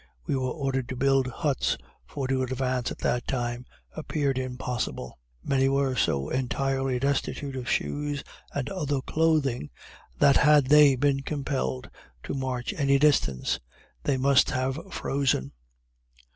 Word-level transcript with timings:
We 0.25 0.35
were 0.35 0.49
ordered 0.49 0.89
to 0.89 0.95
build 0.95 1.27
huts, 1.27 1.77
for 2.07 2.27
to 2.27 2.41
advance 2.41 2.89
at 2.89 2.97
that 3.01 3.27
time 3.27 3.67
appeared 3.95 4.39
impossible. 4.39 5.19
Many 5.43 5.69
were 5.69 5.95
so 5.95 6.29
entirely 6.29 6.97
destitute 6.97 7.55
of 7.55 7.69
shoes 7.69 8.23
and 8.51 8.67
other 8.71 9.01
clothing, 9.01 9.69
that 10.17 10.37
had 10.37 10.65
they 10.65 10.95
been 10.95 11.19
compelled 11.21 11.87
to 12.23 12.33
march 12.33 12.73
any 12.75 12.97
distance 12.97 13.59
they 14.01 14.17
must 14.17 14.49
have 14.49 14.79
frozen. 14.91 15.51